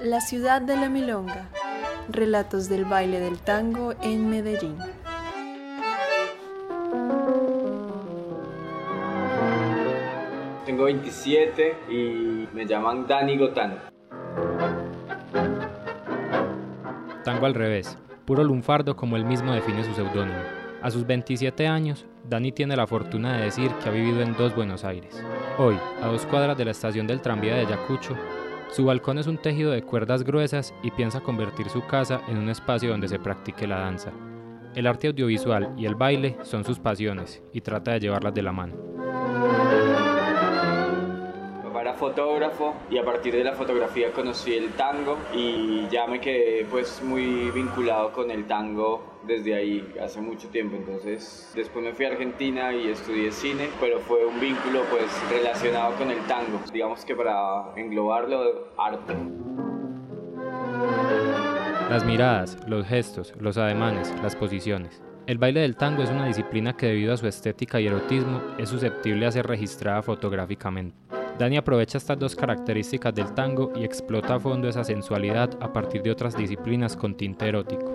La 0.00 0.20
ciudad 0.20 0.60
de 0.60 0.76
la 0.76 0.88
milonga. 0.88 1.48
Relatos 2.08 2.68
del 2.68 2.84
baile 2.84 3.18
del 3.18 3.38
tango 3.38 3.94
en 4.02 4.28
Medellín. 4.28 4.76
Tengo 10.66 10.84
27 10.84 11.76
y 11.88 12.48
me 12.52 12.66
llaman 12.66 13.06
Dani 13.06 13.38
Gotán. 13.38 13.78
Tango 17.24 17.46
al 17.46 17.54
revés, 17.54 17.98
puro 18.26 18.44
lunfardo 18.44 18.96
como 18.96 19.16
él 19.16 19.24
mismo 19.24 19.52
define 19.52 19.82
su 19.82 19.94
seudónimo. 19.94 20.65
A 20.82 20.90
sus 20.90 21.06
27 21.06 21.66
años, 21.66 22.04
Dani 22.28 22.52
tiene 22.52 22.76
la 22.76 22.86
fortuna 22.86 23.36
de 23.36 23.44
decir 23.44 23.70
que 23.82 23.88
ha 23.88 23.92
vivido 23.92 24.20
en 24.20 24.36
dos 24.36 24.54
Buenos 24.54 24.84
Aires. 24.84 25.22
Hoy, 25.58 25.76
a 26.02 26.06
dos 26.06 26.26
cuadras 26.26 26.56
de 26.58 26.64
la 26.64 26.70
estación 26.72 27.06
del 27.06 27.22
tranvía 27.22 27.54
de 27.54 27.66
Ayacucho, 27.66 28.16
su 28.70 28.84
balcón 28.84 29.18
es 29.18 29.26
un 29.26 29.38
tejido 29.38 29.70
de 29.70 29.82
cuerdas 29.82 30.22
gruesas 30.22 30.74
y 30.82 30.90
piensa 30.90 31.20
convertir 31.20 31.68
su 31.70 31.86
casa 31.86 32.20
en 32.28 32.36
un 32.36 32.50
espacio 32.50 32.90
donde 32.90 33.08
se 33.08 33.18
practique 33.18 33.66
la 33.66 33.78
danza. 33.78 34.12
El 34.74 34.86
arte 34.86 35.06
audiovisual 35.06 35.72
y 35.78 35.86
el 35.86 35.94
baile 35.94 36.36
son 36.42 36.64
sus 36.64 36.78
pasiones 36.78 37.42
y 37.52 37.62
trata 37.62 37.92
de 37.92 38.00
llevarlas 38.00 38.34
de 38.34 38.42
la 38.42 38.52
mano. 38.52 38.95
Era 41.86 41.94
fotógrafo 41.94 42.74
y 42.90 42.98
a 42.98 43.04
partir 43.04 43.32
de 43.32 43.44
la 43.44 43.52
fotografía 43.52 44.10
conocí 44.10 44.52
el 44.54 44.70
tango 44.72 45.18
y 45.32 45.86
ya 45.88 46.08
me 46.08 46.20
quedé 46.20 46.66
pues 46.68 47.00
muy 47.00 47.48
vinculado 47.52 48.10
con 48.10 48.28
el 48.32 48.44
tango 48.48 49.20
desde 49.24 49.54
ahí 49.54 49.94
hace 50.02 50.20
mucho 50.20 50.48
tiempo. 50.48 50.74
Entonces 50.74 51.52
después 51.54 51.84
me 51.84 51.92
fui 51.92 52.06
a 52.06 52.08
Argentina 52.08 52.74
y 52.74 52.88
estudié 52.88 53.30
cine, 53.30 53.68
pero 53.80 54.00
fue 54.00 54.26
un 54.26 54.40
vínculo 54.40 54.80
pues 54.90 55.04
relacionado 55.30 55.94
con 55.94 56.10
el 56.10 56.18
tango, 56.26 56.58
digamos 56.72 57.04
que 57.04 57.14
para 57.14 57.72
englobarlo 57.76 58.66
arte. 58.76 59.14
Las 61.88 62.04
miradas, 62.04 62.58
los 62.66 62.84
gestos, 62.84 63.32
los 63.38 63.58
ademanes, 63.58 64.12
las 64.24 64.34
posiciones. 64.34 65.00
El 65.26 65.38
baile 65.38 65.60
del 65.60 65.76
tango 65.76 66.04
es 66.04 66.10
una 66.10 66.26
disciplina 66.26 66.76
que 66.76 66.86
debido 66.86 67.12
a 67.12 67.16
su 67.16 67.26
estética 67.26 67.80
y 67.80 67.86
erotismo 67.88 68.42
es 68.58 68.68
susceptible 68.68 69.26
a 69.26 69.32
ser 69.32 69.44
registrada 69.44 70.00
fotográficamente. 70.00 71.05
Dani 71.38 71.58
aprovecha 71.58 71.98
estas 71.98 72.18
dos 72.18 72.34
características 72.34 73.14
del 73.14 73.34
tango 73.34 73.70
y 73.76 73.84
explota 73.84 74.36
a 74.36 74.40
fondo 74.40 74.68
esa 74.68 74.82
sensualidad 74.84 75.50
a 75.60 75.70
partir 75.70 76.02
de 76.02 76.10
otras 76.10 76.34
disciplinas 76.34 76.96
con 76.96 77.14
tinte 77.14 77.46
erótico. 77.46 77.94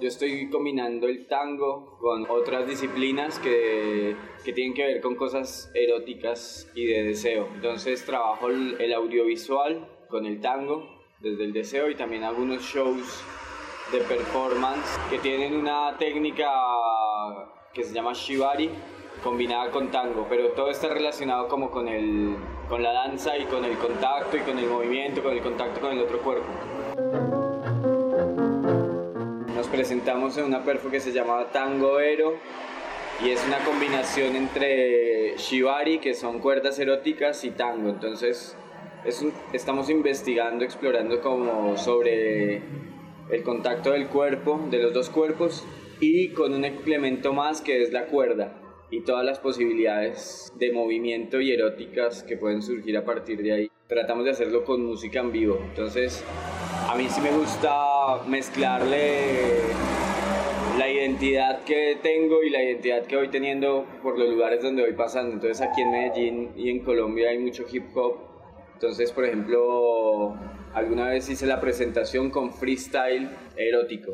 Yo 0.00 0.08
estoy 0.08 0.50
combinando 0.50 1.06
el 1.06 1.28
tango 1.28 1.96
con 2.00 2.28
otras 2.28 2.66
disciplinas 2.66 3.38
que, 3.38 4.16
que 4.44 4.52
tienen 4.52 4.74
que 4.74 4.84
ver 4.84 5.00
con 5.00 5.14
cosas 5.14 5.70
eróticas 5.74 6.70
y 6.74 6.86
de 6.86 7.04
deseo. 7.04 7.48
Entonces 7.54 8.04
trabajo 8.04 8.48
el, 8.48 8.80
el 8.80 8.92
audiovisual 8.92 9.88
con 10.08 10.26
el 10.26 10.40
tango 10.40 10.88
desde 11.20 11.44
el 11.44 11.52
deseo 11.52 11.88
y 11.88 11.94
también 11.94 12.24
algunos 12.24 12.62
shows 12.62 13.22
de 13.92 13.98
performance 13.98 14.98
que 15.08 15.18
tienen 15.18 15.54
una 15.54 15.96
técnica 15.98 16.50
que 17.72 17.84
se 17.84 17.94
llama 17.94 18.12
shibari, 18.12 18.70
combinada 19.22 19.70
con 19.70 19.90
tango, 19.90 20.26
pero 20.28 20.50
todo 20.50 20.70
está 20.70 20.88
relacionado 20.88 21.48
como 21.48 21.70
con, 21.70 21.88
el, 21.88 22.36
con 22.68 22.82
la 22.82 22.92
danza 22.92 23.36
y 23.38 23.44
con 23.44 23.64
el 23.64 23.76
contacto 23.78 24.36
y 24.36 24.40
con 24.40 24.58
el 24.58 24.66
movimiento, 24.66 25.22
con 25.22 25.32
el 25.32 25.42
contacto 25.42 25.80
con 25.80 25.92
el 25.92 26.00
otro 26.00 26.18
cuerpo. 26.20 26.46
Nos 29.54 29.66
presentamos 29.68 30.36
en 30.36 30.44
una 30.44 30.62
perfo 30.62 30.90
que 30.90 31.00
se 31.00 31.12
llamaba 31.12 31.50
Tango 31.50 31.98
Ero 31.98 32.34
y 33.24 33.30
es 33.30 33.42
una 33.46 33.58
combinación 33.64 34.36
entre 34.36 35.36
shibari, 35.38 35.98
que 35.98 36.14
son 36.14 36.38
cuerdas 36.38 36.78
eróticas, 36.78 37.44
y 37.44 37.50
tango. 37.50 37.88
Entonces 37.88 38.56
es 39.04 39.24
estamos 39.52 39.88
investigando, 39.88 40.64
explorando 40.64 41.20
como 41.20 41.76
sobre 41.78 42.62
el 43.30 43.42
contacto 43.42 43.92
del 43.92 44.08
cuerpo, 44.08 44.60
de 44.70 44.82
los 44.82 44.92
dos 44.92 45.08
cuerpos, 45.08 45.64
y 45.98 46.28
con 46.28 46.52
un 46.52 46.64
elemento 46.64 47.32
más 47.32 47.62
que 47.62 47.82
es 47.82 47.92
la 47.92 48.06
cuerda 48.06 48.52
y 48.90 49.00
todas 49.00 49.24
las 49.24 49.38
posibilidades 49.38 50.52
de 50.56 50.72
movimiento 50.72 51.40
y 51.40 51.52
eróticas 51.52 52.22
que 52.22 52.36
pueden 52.36 52.62
surgir 52.62 52.96
a 52.96 53.04
partir 53.04 53.42
de 53.42 53.52
ahí. 53.52 53.70
Tratamos 53.88 54.24
de 54.24 54.32
hacerlo 54.32 54.64
con 54.64 54.84
música 54.84 55.20
en 55.20 55.32
vivo, 55.32 55.58
entonces 55.62 56.24
a 56.88 56.94
mí 56.96 57.06
sí 57.08 57.20
me 57.20 57.30
gusta 57.30 58.22
mezclarle 58.26 59.60
la 60.78 60.90
identidad 60.90 61.64
que 61.64 61.98
tengo 62.02 62.42
y 62.42 62.50
la 62.50 62.62
identidad 62.62 63.06
que 63.06 63.16
voy 63.16 63.28
teniendo 63.28 63.86
por 64.02 64.18
los 64.18 64.28
lugares 64.28 64.62
donde 64.62 64.82
voy 64.82 64.92
pasando. 64.92 65.34
Entonces 65.34 65.60
aquí 65.66 65.80
en 65.80 65.90
Medellín 65.90 66.50
y 66.56 66.70
en 66.70 66.80
Colombia 66.80 67.30
hay 67.30 67.38
mucho 67.38 67.64
hip 67.70 67.96
hop. 67.96 68.18
Entonces, 68.74 69.10
por 69.10 69.24
ejemplo, 69.24 70.36
alguna 70.74 71.08
vez 71.08 71.28
hice 71.30 71.46
la 71.46 71.60
presentación 71.60 72.30
con 72.30 72.52
freestyle 72.52 73.30
erótico. 73.56 74.12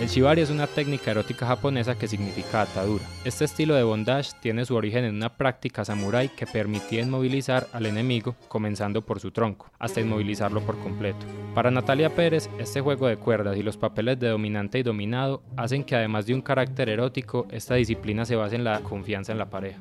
El 0.00 0.08
shibari 0.08 0.42
es 0.42 0.50
una 0.50 0.66
técnica 0.66 1.12
erótica 1.12 1.46
japonesa 1.46 1.94
que 1.94 2.08
significa 2.08 2.62
atadura. 2.62 3.04
Este 3.24 3.44
estilo 3.44 3.76
de 3.76 3.84
bondage 3.84 4.32
tiene 4.40 4.64
su 4.64 4.74
origen 4.74 5.04
en 5.04 5.14
una 5.14 5.28
práctica 5.28 5.84
samurái 5.84 6.30
que 6.30 6.48
permitía 6.48 7.02
inmovilizar 7.02 7.68
al 7.72 7.86
enemigo, 7.86 8.34
comenzando 8.48 9.02
por 9.02 9.20
su 9.20 9.30
tronco, 9.30 9.70
hasta 9.78 10.00
inmovilizarlo 10.00 10.62
por 10.62 10.76
completo. 10.80 11.24
Para 11.54 11.70
Natalia 11.70 12.10
Pérez, 12.10 12.50
este 12.58 12.80
juego 12.80 13.06
de 13.06 13.18
cuerdas 13.18 13.56
y 13.56 13.62
los 13.62 13.76
papeles 13.76 14.18
de 14.18 14.28
dominante 14.28 14.80
y 14.80 14.82
dominado 14.82 15.44
hacen 15.56 15.84
que 15.84 15.94
además 15.94 16.26
de 16.26 16.34
un 16.34 16.42
carácter 16.42 16.88
erótico, 16.88 17.46
esta 17.52 17.76
disciplina 17.76 18.24
se 18.24 18.34
base 18.34 18.56
en 18.56 18.64
la 18.64 18.80
confianza 18.80 19.30
en 19.30 19.38
la 19.38 19.48
pareja. 19.48 19.78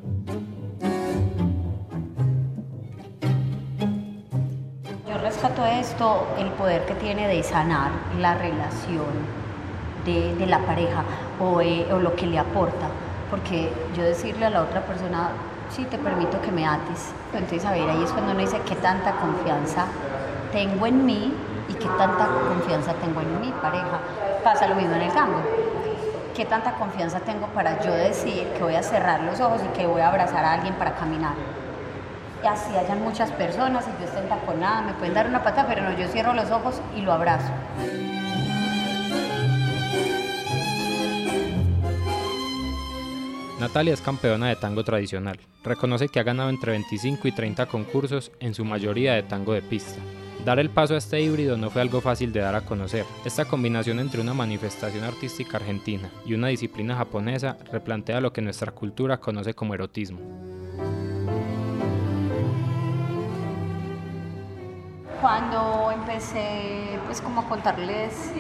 Yo 5.09 5.17
rescato 5.17 5.65
esto, 5.65 6.27
el 6.37 6.49
poder 6.51 6.85
que 6.85 6.93
tiene 6.93 7.27
de 7.27 7.41
sanar 7.41 7.91
la 8.19 8.37
relación 8.37 9.42
de, 10.05 10.45
la 10.47 10.59
pareja 10.59 11.03
eh, 11.61 11.87
o, 11.91 11.99
lo 11.99 12.15
que 12.15 12.27
le 12.27 12.39
aporta. 12.39 12.87
Porque 13.29 13.71
yo 13.95 14.03
decirle 14.03 14.45
a 14.45 14.49
la 14.49 14.61
otra 14.61 14.81
persona, 14.81 15.31
sí, 15.69 15.85
te 15.85 15.97
permito 15.97 16.41
que 16.41 16.51
me 16.51 16.65
ates. 16.65 17.11
Entonces, 17.33 17.65
a 17.65 17.71
ver, 17.71 17.89
ahí 17.89 18.03
es 18.03 18.11
cuando 18.11 18.31
uno 18.31 18.39
dice 18.39 18.59
qué 18.67 18.75
tanta 18.75 19.13
confianza 19.13 19.85
tengo 20.51 20.85
en 20.85 21.05
mí 21.05 21.33
y 21.67 21.73
qué 21.73 21.87
tanta 21.97 22.27
confianza 22.47 22.93
tengo 22.93 23.21
en 23.21 23.41
mi 23.41 23.51
pareja. 23.51 23.99
Pasa 24.43 24.67
lo 24.67 24.75
mismo 24.75 24.95
en 24.95 25.01
el 25.01 25.11
tango. 25.11 25.41
¿Qué 26.35 26.45
tanta 26.45 26.73
confianza 26.73 27.19
tengo 27.19 27.47
para 27.47 27.79
yo 27.83 27.93
decir 27.93 28.47
que 28.57 28.63
voy 28.63 28.75
a 28.75 28.83
cerrar 28.83 29.21
los 29.21 29.39
ojos 29.39 29.61
y 29.63 29.77
que 29.77 29.85
voy 29.85 30.01
a 30.01 30.09
abrazar 30.09 30.43
a 30.43 30.53
alguien 30.53 30.73
para 30.75 30.95
caminar? 30.95 31.33
Y 32.43 32.47
así 32.47 32.75
hayan 32.75 33.01
muchas 33.03 33.31
personas 33.31 33.85
y 33.87 34.01
yo 34.01 34.07
esté 34.07 34.19
entaconada, 34.19 34.81
me 34.81 34.93
pueden 34.93 35.13
dar 35.13 35.27
una 35.27 35.43
pata, 35.43 35.65
pero 35.67 35.83
no, 35.83 35.93
yo 35.93 36.07
cierro 36.07 36.33
los 36.33 36.51
ojos 36.51 36.81
y 36.95 37.01
lo 37.01 37.13
abrazo. 37.13 37.51
Natalia 43.63 43.93
es 43.93 44.01
campeona 44.01 44.49
de 44.49 44.57
tango 44.57 44.83
tradicional. 44.83 45.39
Reconoce 45.63 46.09
que 46.09 46.19
ha 46.19 46.23
ganado 46.23 46.49
entre 46.49 46.73
25 46.73 47.29
y 47.29 47.31
30 47.31 47.65
concursos, 47.67 48.29
en 48.41 48.53
su 48.53 48.65
mayoría 48.65 49.13
de 49.13 49.23
tango 49.23 49.53
de 49.53 49.61
pista. 49.61 50.01
Dar 50.43 50.59
el 50.59 50.69
paso 50.69 50.95
a 50.95 50.97
este 50.97 51.21
híbrido 51.21 51.55
no 51.55 51.69
fue 51.69 51.81
algo 51.81 52.01
fácil 52.01 52.33
de 52.33 52.41
dar 52.41 52.55
a 52.55 52.65
conocer. 52.65 53.05
Esta 53.23 53.45
combinación 53.45 54.01
entre 54.01 54.19
una 54.19 54.33
manifestación 54.33 55.05
artística 55.05 55.55
argentina 55.55 56.09
y 56.25 56.33
una 56.33 56.49
disciplina 56.49 56.97
japonesa 56.97 57.55
replantea 57.71 58.19
lo 58.19 58.33
que 58.33 58.41
nuestra 58.41 58.73
cultura 58.73 59.21
conoce 59.21 59.53
como 59.53 59.73
erotismo. 59.73 60.19
Cuando 65.21 65.89
empecé 65.89 66.99
pues 67.05 67.21
como 67.21 67.39
a 67.39 67.47
contarles 67.47 68.33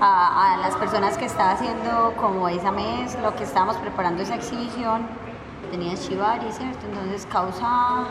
a, 0.00 0.56
las 0.60 0.76
personas 0.76 1.16
que 1.18 1.26
estaba 1.26 1.52
haciendo 1.52 2.14
como 2.16 2.48
esa 2.48 2.70
mes, 2.72 3.16
lo 3.22 3.34
que 3.36 3.44
estábamos 3.44 3.76
preparando 3.76 4.22
esa 4.22 4.34
exhibición, 4.36 5.06
tenía 5.70 5.94
Shibari, 5.94 6.50
¿cierto? 6.52 6.86
Entonces 6.86 7.26
causa 7.26 8.04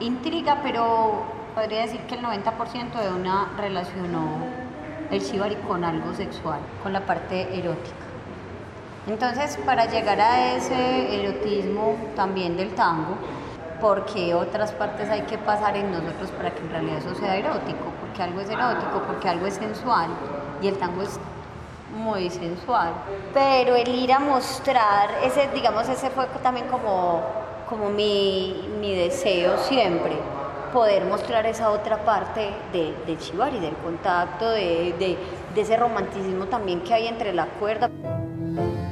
intriga, 0.00 0.58
pero 0.62 1.22
podría 1.54 1.82
decir 1.82 2.00
que 2.02 2.16
el 2.16 2.22
90% 2.22 2.92
de 2.92 3.12
una 3.12 3.50
relacionó 3.56 4.38
el 5.10 5.20
Shibari 5.20 5.56
con 5.56 5.84
algo 5.84 6.14
sexual, 6.14 6.60
con 6.82 6.92
la 6.92 7.00
parte 7.00 7.58
erótica. 7.58 7.96
Entonces, 9.06 9.58
para 9.66 9.86
llegar 9.86 10.20
a 10.20 10.54
ese 10.54 11.20
erotismo 11.20 11.96
también 12.14 12.56
del 12.56 12.74
tango, 12.74 13.16
porque 13.80 14.32
otras 14.32 14.70
partes 14.72 15.10
hay 15.10 15.22
que 15.22 15.38
pasar 15.38 15.76
en 15.76 15.90
nosotros 15.90 16.30
para 16.30 16.54
que 16.54 16.60
en 16.60 16.70
realidad 16.70 16.98
eso 16.98 17.14
sea 17.16 17.36
erótico? 17.36 17.92
Porque 18.00 18.22
algo 18.22 18.40
es 18.40 18.48
erótico, 18.48 19.02
porque 19.06 19.28
algo 19.28 19.46
es 19.46 19.54
sensual 19.54 20.08
y 20.62 20.68
el 20.68 20.76
tango 20.76 21.02
es 21.02 21.18
muy 21.96 22.30
sensual. 22.30 22.92
Pero 23.34 23.76
el 23.76 23.88
ir 23.88 24.12
a 24.12 24.18
mostrar, 24.18 25.10
ese, 25.24 25.48
digamos, 25.54 25.88
ese 25.88 26.10
fue 26.10 26.26
también 26.42 26.66
como, 26.68 27.22
como 27.68 27.90
mi, 27.90 28.68
deseo 28.80 29.58
siempre, 29.58 30.12
poder 30.72 31.04
mostrar 31.04 31.44
esa 31.46 31.70
otra 31.70 32.04
parte 32.04 32.50
de, 32.72 32.94
del 33.06 33.18
chivari, 33.18 33.58
del 33.60 33.74
contacto, 33.76 34.50
de, 34.50 34.94
de 35.54 35.60
ese 35.60 35.76
romanticismo 35.76 36.46
también 36.46 36.80
que 36.80 36.94
hay 36.94 37.06
entre 37.06 37.32
la 37.32 37.46
cuerda. 37.46 37.90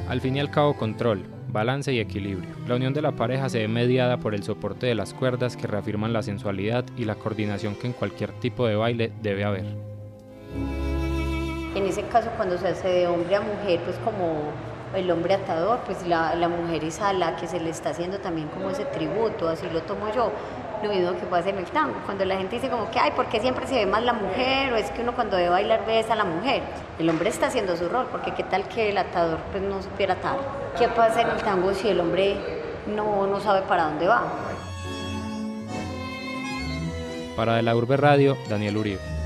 Al 0.07 0.21
fin 0.21 0.35
y 0.35 0.39
al 0.39 0.51
cabo, 0.51 0.75
control, 0.75 1.25
balance 1.47 1.91
y 1.93 1.99
equilibrio. 1.99 2.49
La 2.67 2.75
unión 2.75 2.93
de 2.93 3.01
la 3.01 3.13
pareja 3.13 3.49
se 3.49 3.59
ve 3.59 3.67
mediada 3.67 4.17
por 4.17 4.35
el 4.35 4.43
soporte 4.43 4.85
de 4.85 4.95
las 4.95 5.13
cuerdas 5.13 5.55
que 5.55 5.67
reafirman 5.67 6.13
la 6.13 6.21
sensualidad 6.21 6.85
y 6.97 7.05
la 7.05 7.15
coordinación 7.15 7.75
que 7.75 7.87
en 7.87 7.93
cualquier 7.93 8.31
tipo 8.33 8.67
de 8.67 8.75
baile 8.75 9.11
debe 9.21 9.43
haber. 9.43 9.90
En 11.81 11.87
ese 11.87 12.03
caso, 12.03 12.29
cuando 12.37 12.59
se 12.59 12.67
hace 12.67 12.87
de 12.87 13.07
hombre 13.07 13.35
a 13.35 13.41
mujer, 13.41 13.79
pues 13.83 13.97
como 14.05 14.51
el 14.95 15.09
hombre 15.09 15.33
atador, 15.33 15.79
pues 15.79 16.05
la, 16.05 16.35
la 16.35 16.47
mujer 16.47 16.83
es 16.83 17.01
a 17.01 17.11
la 17.11 17.35
que 17.37 17.47
se 17.47 17.59
le 17.59 17.71
está 17.71 17.89
haciendo 17.89 18.19
también 18.19 18.49
como 18.49 18.69
ese 18.69 18.85
tributo, 18.85 19.49
así 19.49 19.65
lo 19.73 19.81
tomo 19.81 20.13
yo 20.13 20.31
lo 20.83 20.89
mismo 20.89 21.11
que 21.11 21.25
pasa 21.27 21.49
en 21.49 21.57
el 21.57 21.65
tango, 21.65 21.95
cuando 22.05 22.25
la 22.25 22.37
gente 22.37 22.55
dice 22.55 22.69
como 22.69 22.89
que, 22.91 22.99
ay, 22.99 23.11
¿por 23.11 23.27
qué 23.27 23.39
siempre 23.39 23.67
se 23.67 23.75
ve 23.75 23.85
más 23.85 24.03
la 24.03 24.13
mujer? 24.13 24.73
O 24.73 24.75
es 24.75 24.91
que 24.91 25.01
uno 25.01 25.13
cuando 25.13 25.37
debe 25.37 25.49
bailar 25.49 25.85
ve 25.85 26.05
a 26.07 26.15
la 26.15 26.23
mujer. 26.23 26.61
El 26.99 27.09
hombre 27.09 27.29
está 27.29 27.47
haciendo 27.47 27.75
su 27.75 27.89
rol, 27.89 28.07
porque 28.11 28.33
qué 28.33 28.43
tal 28.43 28.67
que 28.67 28.89
el 28.89 28.97
atador 28.97 29.39
pues 29.51 29.63
no 29.63 29.81
supiera 29.81 30.15
atar. 30.15 30.37
¿Qué 30.77 30.87
pasa 30.87 31.21
en 31.21 31.29
el 31.29 31.37
tango 31.37 31.73
si 31.73 31.89
el 31.89 31.99
hombre 31.99 32.35
no, 32.87 33.27
no 33.27 33.39
sabe 33.39 33.61
para 33.61 33.85
dónde 33.85 34.07
va? 34.07 34.23
Para 37.35 37.55
De 37.55 37.61
la 37.63 37.75
Urbe 37.75 37.97
Radio, 37.97 38.37
Daniel 38.49 38.77
Uribe. 38.77 39.20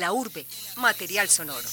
La 0.00 0.12
Urbe, 0.12 0.46
material 0.76 1.28
sonoro. 1.28 1.68